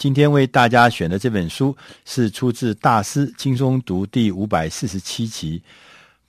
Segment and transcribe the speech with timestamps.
[0.00, 1.76] 今天为大家选的这本书
[2.06, 5.58] 是出自《大师轻松读》第五百四十七期《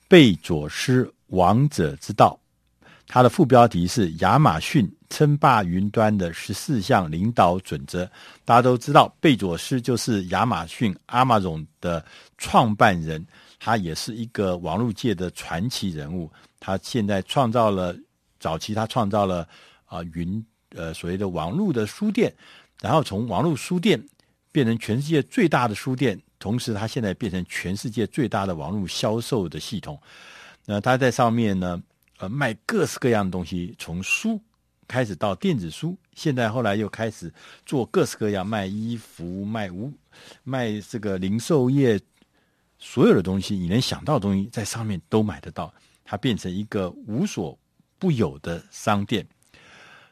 [0.06, 2.38] 贝佐斯王者之道》，
[3.06, 8.04] 它的副标题是“亚马逊称霸云端的十四项领导准则”。
[8.44, 12.04] 大家都知道，贝佐斯就是亚马逊 Amazon 的
[12.36, 13.26] 创办人，
[13.58, 16.30] 他也是一个网络界的传奇人物。
[16.60, 17.96] 他现在创造了
[18.38, 19.48] 早期，他创造了
[19.86, 20.44] 啊、呃、云
[20.76, 22.30] 呃所谓的网络的书店。
[22.82, 24.04] 然后从网络书店
[24.50, 29.96] 变成全世界最大的书店，同时它现在变成全世界最大的网络销售的系统。
[30.66, 31.80] 那它在上面呢，
[32.18, 34.40] 呃，卖各式各样的东西，从书
[34.88, 37.32] 开始到电子书，现在后来又开始
[37.64, 39.92] 做各式各样卖衣服、卖无
[40.42, 42.00] 卖这个零售业，
[42.80, 45.72] 所有的东西你能想到的东西在上面都买得到。
[46.04, 47.56] 它变成一个无所
[48.00, 49.24] 不有的商店，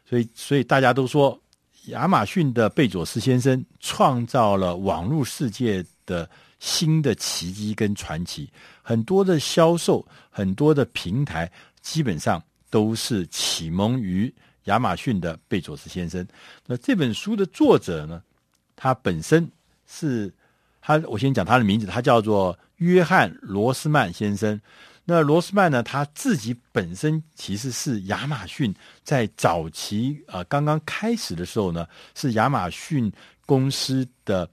[0.09, 1.37] 所以所以大家都说。
[1.87, 8.51] 亚马逊的贝佐斯先生创造了网络世界的新的奇迹跟传奇，
[8.83, 11.51] 很多的销售，很多的平台，
[11.81, 14.33] 基本上都是启蒙于
[14.65, 16.27] 亚马逊的贝佐斯先生。
[16.67, 18.23] 那这本书的作者呢，
[18.77, 19.51] 他本身
[19.87, 20.33] 是
[20.83, 24.61] 他，我先讲他的名字，他叫做约翰罗斯曼先生。
[25.13, 25.83] 那罗斯曼呢？
[25.83, 28.73] 他自己本身其实是亚马逊
[29.03, 33.13] 在早期啊、呃、刚刚开始的时候呢，是亚马逊
[33.45, 34.49] 公司的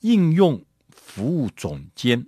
[0.00, 2.26] 应用服务总监。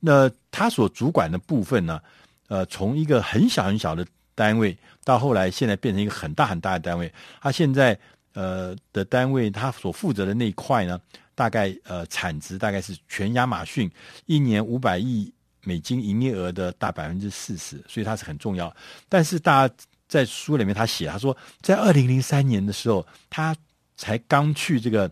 [0.00, 2.00] 那他所主管的部分呢，
[2.48, 7.12] 呃，从一个很小很小的单位，到后来现在变成一个很大很大的单位。
[7.42, 7.98] 他现在
[8.32, 10.98] 呃的单位，他所负责的那一块呢，
[11.34, 13.90] 大概呃产值大概是全亚马逊
[14.24, 15.30] 一年五百亿。
[15.64, 18.74] 美金营业额的大百分之四十，所以它是很重要。
[19.08, 19.74] 但是大家
[20.08, 23.56] 在书里面他写，他说在二零零三年的时候，他
[23.96, 25.10] 才刚去这个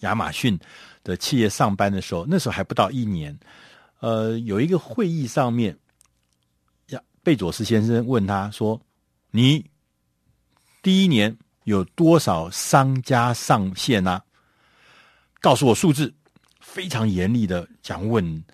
[0.00, 0.58] 亚马逊
[1.04, 3.38] 的企业上班的时候，那时候还不到一年。
[4.00, 5.76] 呃，有一个会议上面，
[6.88, 8.80] 亚贝佐斯先生问他说
[9.30, 9.64] ：“你
[10.82, 14.22] 第一年有多少商家上线啊？
[15.40, 16.14] 告诉我数字。”
[16.60, 18.44] 非常严厉的讲问。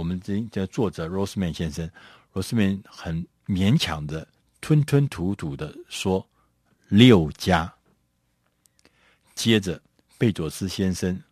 [0.00, 1.88] 我们这这作者 Roseman 先生
[2.32, 4.26] ，Roseman 很勉强的
[4.62, 6.26] 吞吞吐吐的说
[6.88, 7.70] 六家。
[9.34, 9.78] 接着
[10.16, 11.22] 贝佐斯先生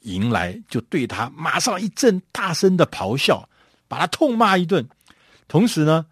[0.00, 3.46] 迎来就对他马上一阵大声的咆哮，
[3.88, 4.88] 把他痛骂一顿，
[5.46, 6.06] 同时呢，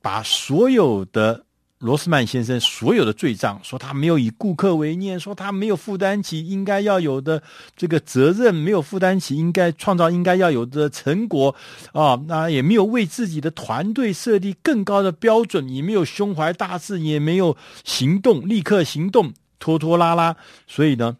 [0.00, 1.44] 把所有的。
[1.82, 7.42] 罗斯曼先生所有的罪状，说他没有以顾客为念，说他没有负担起应该要有的
[7.76, 11.52] 这个责任，没有负担起应该创造应该要有的成果
[11.92, 20.36] 啊，那也没有为自己的团队设立更高的标准，也没有胸怀大志，也没有行动，立刻行动，拖拖拉拉，
[20.68, 21.16] 所以呢，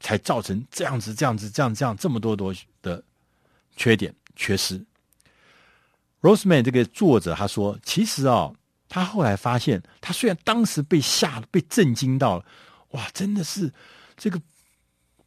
[0.00, 2.52] 才造成这样子、这样子、这样这样这么多多
[2.82, 3.00] 的
[3.76, 4.84] 缺点缺失。
[6.20, 8.50] 罗斯曼这个作者他说，其实啊、
[8.94, 12.44] 他后来发现，他虽然当时被吓、被震惊到了，
[12.90, 13.72] 哇，真的是
[14.18, 14.38] 这个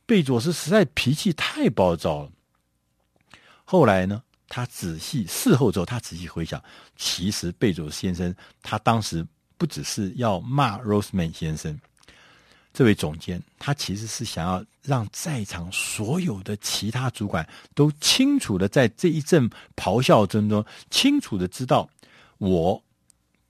[0.06, 2.32] 贝佐斯实在脾气太暴躁了。
[3.64, 6.64] 后来呢，他仔细事后之后，他仔细回想，
[6.96, 8.32] 其实贝佐斯先生
[8.62, 9.26] 他当时
[9.58, 11.76] 不只是要骂 Roseman 先生
[12.72, 21.90] 这位总监，他其实是想要让在场所有的其他主管都清楚的在这一阵咆哮声中，清楚的知道
[22.38, 22.80] 我。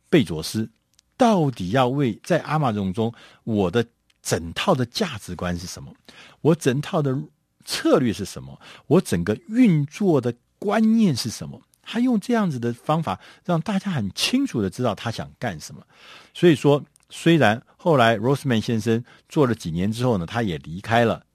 [0.09, 0.69] 贝佐斯
[1.17, 3.85] 到底要为在亚马逊中，我的
[4.21, 5.93] 整套的价值观是什么？
[6.41, 7.17] 我整套的
[7.63, 8.59] 策略是什么？
[8.88, 11.61] 我整个运作的观念是什么？
[11.81, 15.85] 他用这样子的方法，让大家很清楚的知道他想干什么。
[16.33, 21.25] 所以说，虽然后来 Roseman 先生做了几年之后呢，他也离开了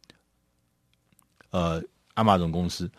[1.51, 1.83] 呃
[2.17, 2.91] 亚马逊公司，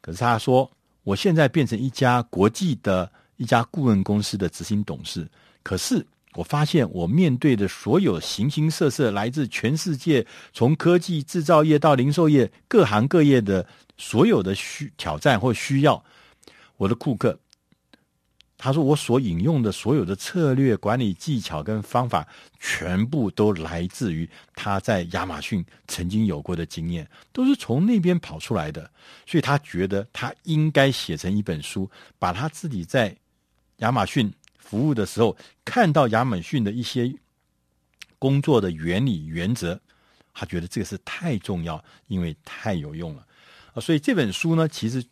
[0.00, 0.70] 可是他说，
[1.02, 3.10] 我现在变成一家国际的。
[3.36, 5.28] 一家顾问公司的执行董事，
[5.62, 13.66] 可是我发现我面对的所有形形色色来自全世界，从科技制造业到零售业各行各业的
[13.96, 16.04] 所有的需挑战或需要，
[16.76, 17.38] 我的顾客，
[18.58, 22.26] 他说我所引用的所有的策略管理技巧跟方法，
[22.58, 28.90] 全部都来自于他在亚马逊曾经有过的经验，都是从那边跑出来的，
[29.24, 31.88] 所以他觉得他应该写成一本书，
[32.18, 33.14] 把他自己在
[33.78, 37.12] 亚马逊服务的时候，看到亚马逊的一些
[38.18, 39.78] 工作的原理原则，
[40.32, 43.26] 他觉得这个是太重要，因为太有用了
[43.74, 43.80] 啊！
[43.80, 45.04] 所以这本书呢，其实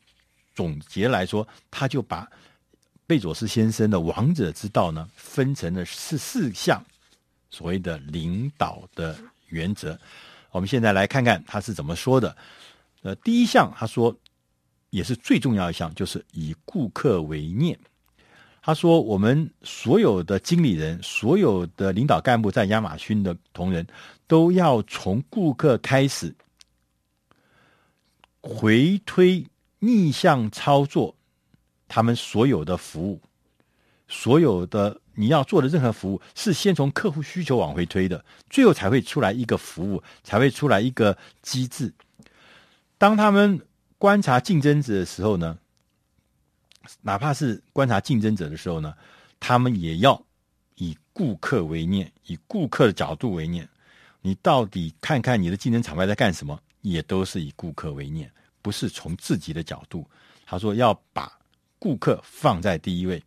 [0.55, 2.31] 总结来说，他就把
[3.07, 6.83] 贝佐斯先生的王者之道呢，分成了四四项
[7.51, 9.19] 所谓的领导的
[9.49, 9.99] 原则。
[10.51, 12.37] 我们现在来看看他是怎么说的。
[13.03, 14.17] 呃，第一项他说
[14.91, 17.79] 也是最重要一项，就是以顾客为念。
[18.63, 23.87] 他说，我们所有的经理人、所有的领导干部在亚马逊的同仁，
[24.27, 26.33] 都要从顾客开始，
[28.41, 29.45] 回推
[29.81, 31.15] 逆向操作
[31.89, 33.21] 他们所有的服务，
[34.09, 34.99] 所有的。
[35.15, 41.93] 你要做的任何服务是先从客户需求往回推的，最后才会出来一个服务，才会出来一个机制。
[42.97, 43.61] 当他们
[43.99, 45.59] 观察竞争者的时候呢，
[47.01, 48.95] 哪怕是观察竞争者的时候呢，
[49.41, 50.23] 他们也要
[50.77, 53.69] 以顾客为念，以顾客的角度为念。
[54.21, 58.31] 你到底看看你的竞争场外在干什么，也都是以顾客为念，
[58.61, 60.09] 不是从自己的角度。
[60.47, 61.33] 他说要把
[61.79, 63.23] 顾客放在第一位。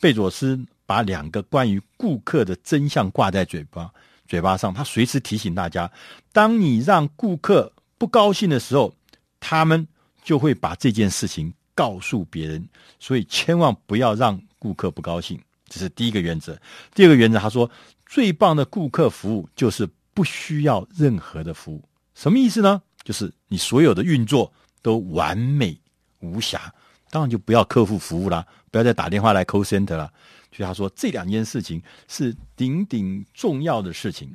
[0.00, 0.64] 贝佐斯。
[0.86, 3.90] 把两个关于顾客的真相挂在嘴巴
[4.28, 5.90] 嘴巴上，他随时提醒大家：
[6.30, 8.94] 当你让顾客不高兴的时候，
[9.40, 9.88] 他们
[10.22, 12.68] 就会把这件事情告诉别人。
[12.98, 16.58] 所以千万不要让顾客不高兴，这是第一个原则。
[16.94, 17.70] 第二个原则，他说
[18.06, 21.82] 最棒的顾客服务就是不需要任何的服务。
[22.14, 22.82] 什么意思呢？
[23.02, 24.50] 就是你所有的运作
[24.80, 25.78] 都完美
[26.20, 26.72] 无瑕，
[27.10, 30.10] 当然就不要客户服务啦，不要再打电话来 call center 了。
[30.50, 34.34] 所以他说，这两件事情是顶顶重要的事情。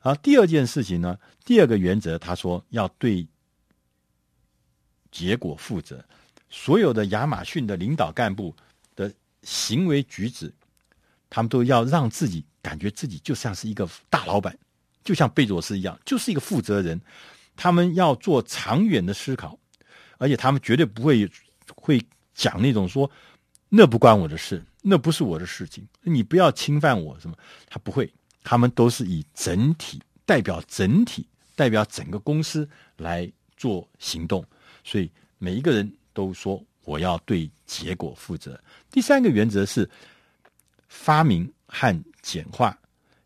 [0.00, 3.26] 然后第二件事情呢，第二个原则，他说要对
[5.10, 6.02] 结果负责。
[6.50, 8.54] 所有的亚马逊的领导干部
[8.94, 9.10] 的
[9.42, 10.52] 行为举止，
[11.30, 14.56] 他们都要让自己感觉自己就像是一个大老板，
[15.02, 17.00] 就像贝佐斯一样，就是一个负责人。
[17.56, 19.58] 他们要做长远的思考，
[20.18, 21.30] 而且他们绝对不会
[21.76, 22.02] 会
[22.34, 23.10] 讲那种说
[23.68, 24.64] 那不关我的事。
[24.82, 27.36] 那不是我的事情，你不要侵犯我什么？
[27.68, 28.10] 他不会，
[28.42, 34.42] 他们都是以整体代表整体，代表整个公司来做行动，
[34.82, 38.58] 所以每一个人都说我要对结果负责。
[38.90, 39.88] 第三个原则是
[40.88, 42.76] 发明和简化，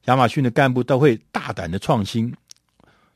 [0.04, 2.34] 亚马逊的干部都会大胆的创新。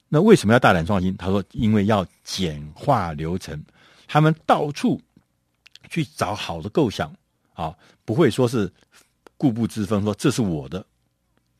[0.08, 1.16] 那为什么要大胆创新？
[1.16, 3.62] 他说，因为要简化流程，
[4.06, 5.00] 他们到处
[5.90, 7.14] 去找好的构想。
[7.52, 8.72] 啊，不会说是
[9.36, 10.86] 固步自封，说这是我的，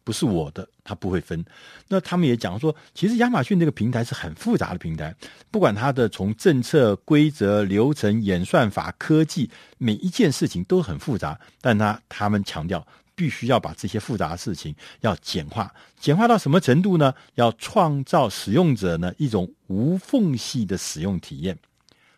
[0.08, 1.44] 不是我的，他不会分。
[1.87, 5.14] 那他们也讲说，其实亚马逊这个平台是很复杂的平台，
[5.50, 11.38] 不管它的从政策、规则、流程、演算法、科技，每一件事情都很复杂。
[11.60, 15.70] 但他他们强调，必须要把这些复杂的事情要简化，
[16.00, 17.12] 简化到什么程度呢？
[17.34, 21.55] 要创造使用者呢一种无缝隙的使用体验。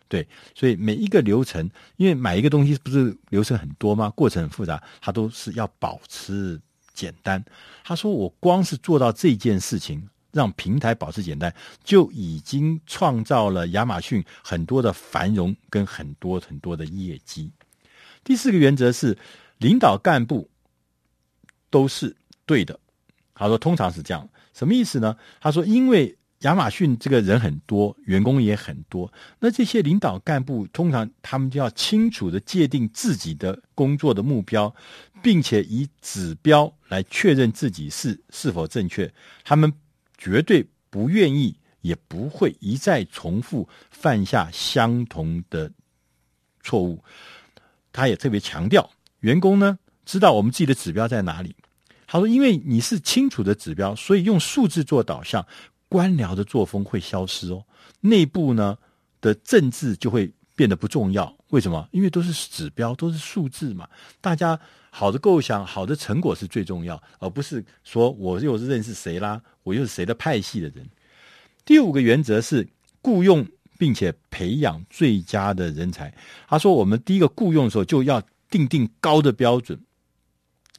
[0.06, 4.12] 对，所以每一个流程，因为买一个东西不是流程很多吗？
[4.14, 6.60] 过程很复杂，它都是要保持
[6.92, 7.44] 简单。
[7.84, 17.50] 他说：“我光是做到这件事情，让平台保持简单，就已经创造了亚马逊很多的繁荣跟很多很多的业绩。”
[18.22, 19.16] 第四个原则是，
[19.58, 20.48] 领导干部
[21.70, 22.14] 都是
[22.46, 22.78] 对的。
[23.34, 29.12] 他说：“通常是这样，什么意思呢？”他说：“因为。”亚马逊这个人很多，员工也很多。
[29.40, 34.74] 那这些领导干部通常他们就要清楚地界定自己的工作的目标，
[35.22, 39.12] 并且以指标来确认自己是是否正确。
[39.44, 39.70] 他们
[40.16, 45.70] 绝对不愿意，也不会一再重复犯下相同的
[46.62, 47.04] 错误。
[47.92, 51.54] 他也特别强调，员工呢知道我们自己的指标在哪里。
[52.06, 55.46] 他说：“因为你是清楚的指标，所以用数字做导向。”
[55.90, 57.64] 官僚的作风会消失哦，
[58.00, 58.78] 内部呢
[59.20, 61.36] 的政治就会变得不重要。
[61.48, 61.88] 为什么？
[61.90, 63.88] 因为都是指标，都是数字嘛。
[64.20, 64.58] 大家
[64.90, 70.88] 好的构想、好的成果是最重要，而不是说我又是认识谁啦，我又是谁的派系的人。
[71.64, 72.68] 第五个原则是
[73.02, 73.44] 雇佣
[73.76, 76.14] 并且培养最佳的人才。
[76.46, 79.76] 他说，我们第一个雇佣的时候就要定定高的标准，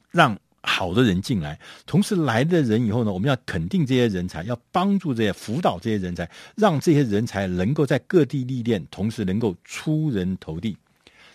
[0.09, 0.39] 让。
[0.63, 10.77] 好的人进来，同时来的人以后呢，我们要肯定这些人才，要帮助这些辅导这些人才，让这些人才能够在各地历练，同时能够出人头地。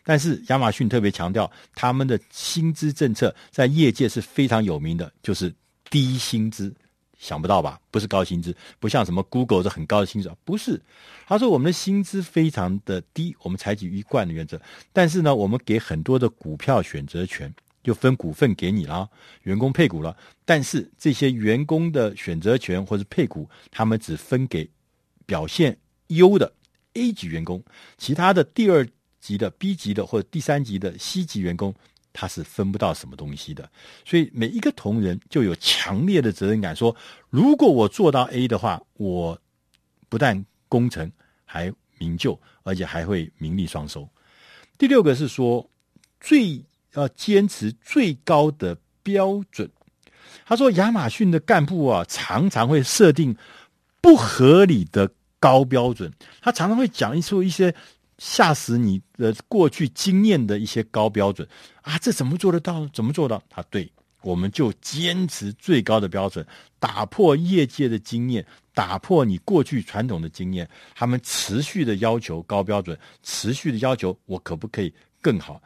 [0.04, 5.52] 但是亚马逊特别强调，他们的薪资政策在业界是非常有名的，就是
[5.90, 6.72] 低薪资。
[7.18, 7.80] 想不到吧？
[7.90, 10.80] 不是高薪资，不像什么 Google 是很高的薪资，不是。
[11.26, 14.60] 他说我们的薪资非常的低，我们采取一贯的原则，
[14.92, 17.52] 但是呢，我们给很多的股票选择权。
[17.86, 19.08] 就分股份给你了，
[19.44, 24.68] 员工配股了，但是这些员工的选择权或者配股，他们只分给
[25.24, 25.78] 表现
[26.08, 26.52] 优的
[26.94, 27.62] A 级员工，
[27.96, 28.84] 其他的第二
[29.20, 31.72] 级的 B 级的或者第三级的 C 级员工，
[32.12, 33.70] 他是分不到什么东西的。
[34.04, 36.96] 所以每一个同仁就有强烈的责任感，说
[37.30, 39.40] 如果我做到 A 的话，我
[40.08, 41.08] 不但功成，
[41.44, 44.08] 还名就，而且还会名利双收。
[44.76, 45.70] 第六个是说，
[46.18, 46.60] 最
[47.00, 49.70] 要坚持最高的标准。
[50.44, 53.36] 他说，亚马逊的干部啊，常常会设定
[54.00, 57.74] 不合理的高标准，他常常会讲出一些
[58.18, 61.46] 吓死你的过去经验的一些高标准
[61.82, 62.86] 啊，这怎么做得到？
[62.88, 63.42] 怎么做到？
[63.48, 63.90] 他对，
[64.22, 66.46] 我们就坚持最高的标准，
[66.78, 75.60] 打破业界的经验，打破你过去传统的经验，他们持续的要求高标准，持续的要求我可不可以更好，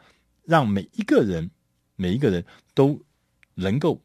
[0.45, 1.49] 让每一个人
[1.95, 2.43] 每一个人
[2.73, 2.99] 都
[3.55, 3.99] 能够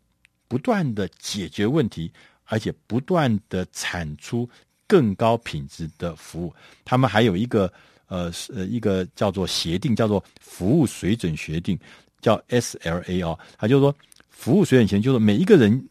[0.49, 2.11] 不断的解决问题，
[2.45, 4.49] 而且不断的产出。
[4.89, 7.63] 更高品质的服务，他们还有一个
[8.07, 11.77] 呃呃一个叫做协定，叫做服务水准协定，
[12.21, 13.37] 叫 SLA 哦。
[13.59, 13.93] 他就是说，
[14.31, 15.89] 服务水准协定就是每一个人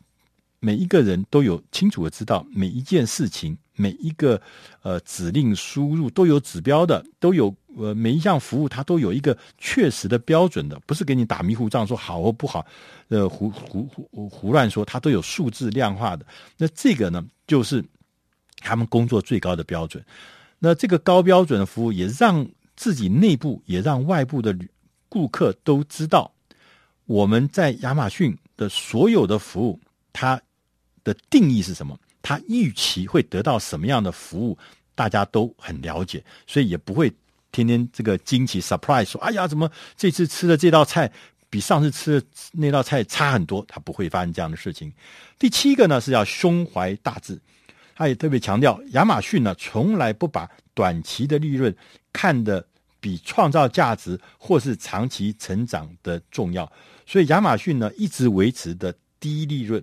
[0.61, 4.41] 每一个人都有清楚的知道每一件事情，每一个
[4.81, 12.65] 呃指令输入都有指标的，都有呃每一项服务它都有一个确实的标准的，不是给你打迷糊仗说好或不好，
[13.09, 16.25] 呃胡胡胡胡乱说，它都有数字量化的。
[16.57, 17.83] 那这个呢，就是。
[18.61, 20.03] 他们工作最高的标准，
[20.57, 24.57] 那这个高标准的服务也让自己内部，也让外部的
[25.07, 26.33] 顾客都知道，
[27.05, 29.79] 我们在亚马逊的所有的服务，
[30.11, 30.41] 它
[31.03, 31.99] 的定义是什么？
[32.23, 34.57] 它预期会得到什么样的服务？
[34.95, 37.13] 大家都很了解，所以也不会
[37.55, 41.09] 天天这个惊奇 surprise 说：“哎呀，怎么这次吃的这道菜
[41.49, 44.91] 比上次吃的那道菜差很多？”他不会发生这样的事情。
[45.39, 47.39] 第七个呢，是要胸怀大志。
[47.95, 51.73] 他也特别强调，亚马逊呢，从来不把短期的利润
[52.11, 52.67] 看得
[52.99, 56.69] 比创造价值或是长期成长的重要，
[57.05, 59.81] 所以亚马逊呢，一直维持的低利润，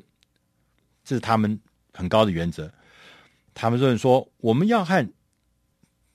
[1.03, 1.59] 这是他们
[1.95, 2.71] 很高的原则。
[3.55, 5.09] 他们认为说，我们要和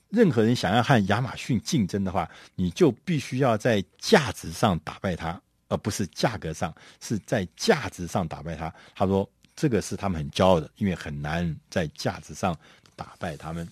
[0.10, 8.74] 任何人想要和亚马逊竞争的话，你就必须要在价值上打败他，而不是价格上，是在价值上打败他。
[8.96, 9.30] 他说。
[9.60, 12.56] 这个是他们很骄傲的，因为很难在价值上
[12.96, 13.68] 打败他们。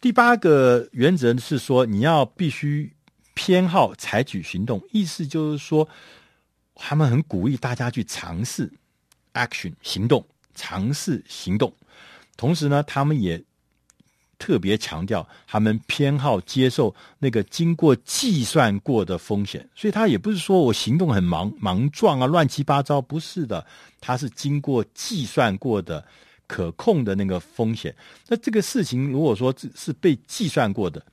[0.00, 2.90] 第八个原则是说，你要必须
[3.34, 5.86] 偏好采取行动，意思就是说，
[6.74, 8.72] 他们很鼓励大家去尝试
[9.34, 11.70] action 行动，尝试行动。
[12.34, 13.44] 同时呢，他们也。
[14.38, 23.66] 特别强调，他们偏好接受那个经过计算过的风险，所以他也不是说我行动很莽莽撞啊，乱七八糟，不是的，
[24.00, 26.06] 他是经过计算过的
[26.46, 27.92] 可控的那个风险。
[28.28, 31.04] 那这个事情如果说是被计算过的，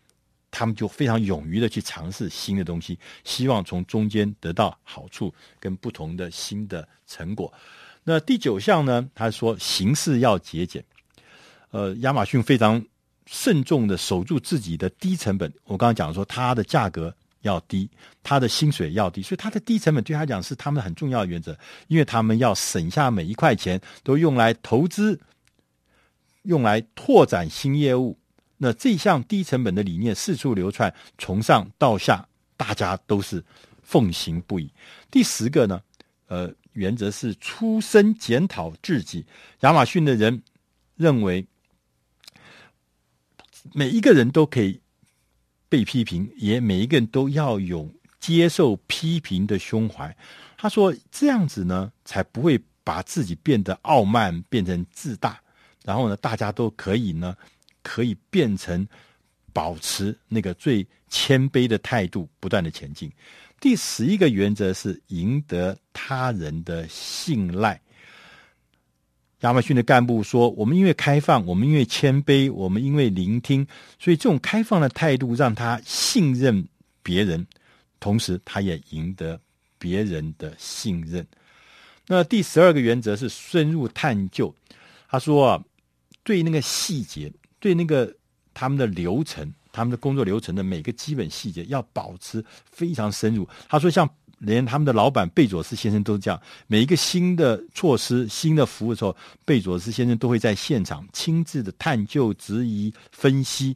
[0.51, 7.51] 他们就非常勇于的去尝试新的东西，希望从中间得到好处跟不同的新的成果。
[8.03, 10.85] 那第九项呢，他说行事要节俭。
[11.71, 12.85] 呃，亚马逊非常。
[13.25, 15.51] 慎重的守住自己的低成本。
[15.63, 17.89] 我刚刚讲说，它的价格要低，
[18.21, 25.19] 它的薪水要低，所以它的低成本对他讲是他们很重要的原则，因为他们要省下每一块钱都用来投资，
[26.43, 28.17] 用来拓展新业务。
[28.57, 33.43] 那这项低成本的理念四处流窜，从上到下，大家都是
[33.81, 34.71] 奉行不已。
[35.09, 35.81] 第十个呢，
[36.27, 39.25] 呃，原则是出身检讨自己。
[39.61, 40.43] 亚马逊的人
[40.95, 41.45] 认为。
[43.73, 44.79] 每一个人都可以
[45.67, 50.15] 被批评，也每一个人都要有接受批评的胸怀。
[50.57, 55.39] 他说：“这样子呢，才不会把自己变得傲慢，变成自大。
[55.83, 57.35] 然后呢，大家都可以呢，
[57.83, 58.87] 可以变成
[59.53, 63.11] 保持那个最谦卑的态度，不断的前进。”
[63.61, 67.79] 第十一个原则是赢得他人的信赖。
[69.45, 73.65] 亚马逊的干部说：“我们因为开放，我们因为谦卑，我们因为聆听，
[73.99, 76.67] 所以这种开放的态度让他信任
[77.03, 77.45] 别人，
[77.99, 79.39] 同时他也赢得
[79.77, 81.25] 别人的信任。”
[82.07, 84.53] 那第十二个原则是深入探究。
[85.07, 85.63] 他说：“啊，
[86.23, 88.11] 对那个细节，对那个
[88.53, 94.09] 他们的流程，他们的工作流程的每个基本细节，要保持非常深入。”他说：“像。”
[94.45, 103.75] 连他们的老板贝佐斯先生都这样，每一个新的措施、新的服务的时候，贝佐斯先生都会在现场亲自的探究、质疑、分析。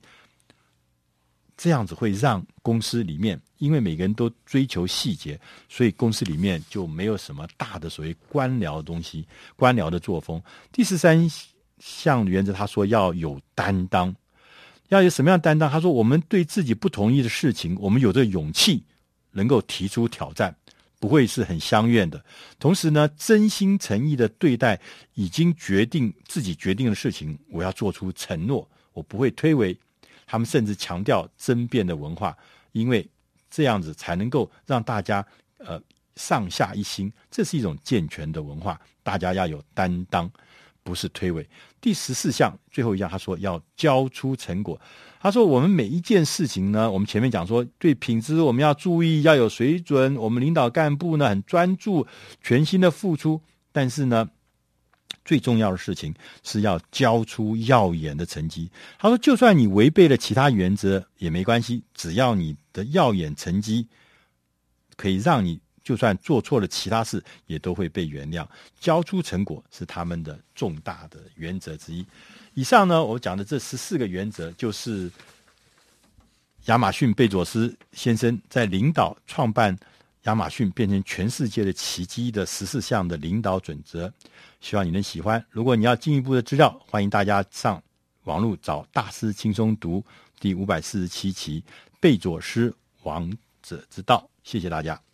[1.58, 10.42] 这样子会让公司里面，因为每个人都追求细节，所以公司里面就没有什么大的所谓官僚的东西、官僚的作风。
[10.72, 11.30] 第十三
[11.80, 14.16] 项原则，他说要有担当，
[14.88, 15.70] 要有什么样担当？
[15.70, 18.82] 他说我们对自己不同意的事情，我们有这勇气。
[19.32, 20.56] 能够提出挑战，
[21.00, 22.24] 不会是很相怨的。
[22.60, 24.80] 同时呢，真心诚意的对待
[25.14, 29.76] 已经决定自己决定的事情，我要做出承诺，我不会推诿。
[30.26, 32.38] 他们甚至强调争辩的文化，
[32.74, 33.08] 因为
[33.50, 35.26] 这样子才能够让大家
[35.58, 35.82] 呃
[36.16, 38.80] 上下一心，这是一种健全的文化。
[39.02, 40.30] 大家要有担当，
[40.90, 41.46] 不是推诿。
[41.80, 44.82] 第十四项最后一项，他说要交出成果。
[45.22, 50.16] 他说我们每一件事情呢，我们前面讲说对品质我们要注意，要有水准。
[50.18, 52.06] 我们领导干部呢很专注，
[52.42, 53.42] 全心的付出，
[53.72, 54.28] 但是呢。
[55.26, 56.12] 最重要的事情
[56.44, 58.72] 是要交出耀眼的成绩。
[58.98, 63.88] 他说：“就算你违背了其他原则也没关系，只要你的耀眼成绩
[64.96, 68.46] 可以让你就算做错了其他事也都会被原谅。
[68.80, 72.06] 交出成果是他们的重大的原则之一。
[72.54, 75.12] 以上呢，我讲的这十四个原则，就是
[76.66, 79.76] 亚马逊贝佐斯先生在领导创办。”
[80.24, 84.12] 亚马逊变成全世界的奇迹的十四项的领导准则，
[84.60, 85.44] 希望你能喜欢。
[85.50, 87.82] 如果你要进一步的资料，欢迎大家上
[88.26, 90.02] 网络找《大师轻松读》
[90.38, 91.62] 第五百四十七期
[92.02, 93.32] 《贝佐斯王
[93.64, 94.30] 者之道》。
[94.44, 95.09] 谢谢大家。